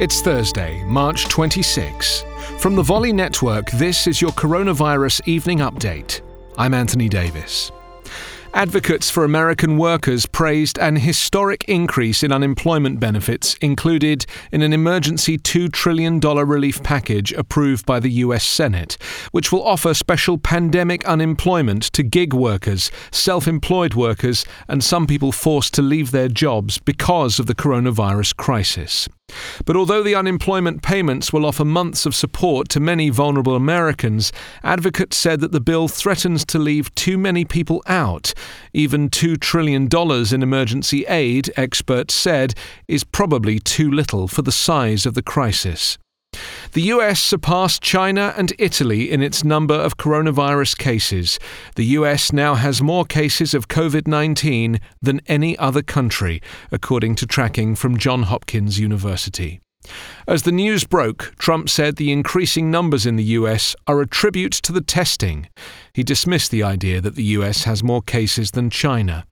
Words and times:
It's 0.00 0.22
Thursday, 0.22 0.82
March 0.84 1.28
26. 1.28 2.24
From 2.58 2.74
the 2.74 2.82
Volley 2.82 3.12
Network, 3.12 3.70
this 3.72 4.06
is 4.06 4.22
your 4.22 4.32
coronavirus 4.32 5.20
evening 5.28 5.58
update. 5.58 6.22
I'm 6.56 6.72
Anthony 6.72 7.10
Davis. 7.10 7.70
Advocates 8.54 9.10
for 9.10 9.24
American 9.24 9.76
workers 9.76 10.24
praised 10.24 10.78
an 10.78 10.96
historic 10.96 11.64
increase 11.68 12.22
in 12.22 12.32
unemployment 12.32 13.00
benefits 13.00 13.54
included 13.60 14.24
in 14.50 14.62
an 14.62 14.72
emergency 14.72 15.36
$2 15.36 15.70
trillion 15.70 16.18
relief 16.20 16.82
package 16.82 17.32
approved 17.34 17.84
by 17.84 18.00
the 18.00 18.10
US 18.10 18.44
Senate, 18.44 18.96
which 19.30 19.52
will 19.52 19.62
offer 19.62 19.92
special 19.92 20.38
pandemic 20.38 21.06
unemployment 21.06 21.82
to 21.92 22.02
gig 22.02 22.32
workers, 22.32 22.90
self 23.10 23.46
employed 23.46 23.92
workers, 23.92 24.46
and 24.68 24.82
some 24.82 25.06
people 25.06 25.32
forced 25.32 25.74
to 25.74 25.82
leave 25.82 26.10
their 26.12 26.28
jobs 26.28 26.78
because 26.78 27.38
of 27.38 27.46
the 27.46 27.54
coronavirus 27.54 28.34
crisis. 28.36 29.08
But 29.64 29.76
although 29.76 30.02
the 30.02 30.14
unemployment 30.14 30.82
payments 30.82 31.32
will 31.32 31.46
offer 31.46 31.64
months 31.64 32.06
of 32.06 32.14
support 32.14 32.68
to 32.70 32.80
many 32.80 33.10
vulnerable 33.10 33.56
Americans, 33.56 34.32
advocates 34.62 35.16
said 35.16 35.40
that 35.40 35.52
the 35.52 35.60
bill 35.60 35.88
threatens 35.88 36.44
to 36.46 36.58
leave 36.58 36.94
too 36.94 37.18
many 37.18 37.44
people 37.44 37.82
out. 37.86 38.34
Even 38.72 39.08
$2 39.08 39.38
trillion 39.40 39.88
in 40.32 40.42
emergency 40.42 41.04
aid, 41.06 41.52
experts 41.56 42.14
said, 42.14 42.54
is 42.88 43.04
probably 43.04 43.58
too 43.58 43.90
little 43.90 44.28
for 44.28 44.42
the 44.42 44.52
size 44.52 45.06
of 45.06 45.14
the 45.14 45.22
crisis. 45.22 45.98
The 46.72 46.82
US 46.94 47.20
surpassed 47.20 47.82
China 47.82 48.32
and 48.34 48.54
Italy 48.58 49.10
in 49.10 49.22
its 49.22 49.44
number 49.44 49.74
of 49.74 49.98
coronavirus 49.98 50.78
cases. 50.78 51.38
The 51.74 51.84
US 51.98 52.32
now 52.32 52.54
has 52.54 52.80
more 52.80 53.04
cases 53.04 53.52
of 53.52 53.68
COVID 53.68 54.06
19 54.06 54.80
than 55.02 55.20
any 55.26 55.58
other 55.58 55.82
country, 55.82 56.40
according 56.70 57.16
to 57.16 57.26
tracking 57.26 57.74
from 57.74 57.98
Johns 57.98 58.28
Hopkins 58.28 58.78
University. 58.80 59.60
As 60.26 60.44
the 60.44 60.52
news 60.52 60.84
broke, 60.84 61.34
Trump 61.38 61.68
said 61.68 61.96
the 61.96 62.10
increasing 62.10 62.70
numbers 62.70 63.04
in 63.04 63.16
the 63.16 63.36
US 63.40 63.76
are 63.86 64.00
a 64.00 64.06
tribute 64.06 64.52
to 64.52 64.72
the 64.72 64.80
testing. 64.80 65.48
He 65.92 66.02
dismissed 66.02 66.50
the 66.50 66.62
idea 66.62 67.02
that 67.02 67.16
the 67.16 67.36
US 67.36 67.64
has 67.64 67.82
more 67.82 68.00
cases 68.00 68.52
than 68.52 68.70
China. 68.70 69.26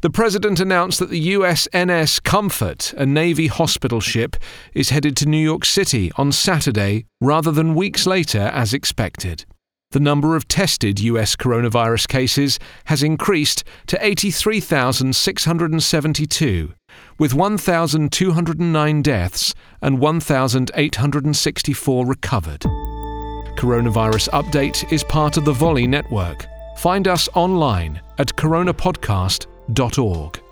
The 0.00 0.10
president 0.10 0.60
announced 0.60 0.98
that 1.00 1.10
the 1.10 1.34
USNS 1.34 2.22
Comfort, 2.22 2.94
a 2.96 3.04
Navy 3.04 3.48
hospital 3.48 4.00
ship, 4.00 4.36
is 4.72 4.88
headed 4.88 5.14
to 5.18 5.28
New 5.28 5.42
York 5.42 5.66
City 5.66 6.10
on 6.16 6.32
Saturday 6.32 7.04
rather 7.20 7.52
than 7.52 7.74
weeks 7.74 8.06
later 8.06 8.50
as 8.54 8.72
expected. 8.72 9.44
The 9.90 10.00
number 10.00 10.36
of 10.36 10.46
tested 10.46 11.00
US 11.00 11.34
coronavirus 11.34 12.06
cases 12.08 12.60
has 12.84 13.02
increased 13.02 13.64
to 13.88 13.98
83,672, 14.04 16.74
with 17.18 17.34
1,209 17.34 19.02
deaths 19.02 19.54
and 19.82 19.98
1,864 19.98 22.06
recovered. 22.06 22.60
Coronavirus 23.58 24.28
Update 24.30 24.92
is 24.92 25.02
part 25.04 25.36
of 25.36 25.44
the 25.44 25.52
Volley 25.52 25.88
Network. 25.88 26.46
Find 26.78 27.06
us 27.06 27.28
online 27.34 28.00
at 28.16 28.34
coronapodcast.org. 29.70 30.49